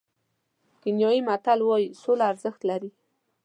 [0.81, 2.89] کینیايي متل وایي سوله ارزښت لري.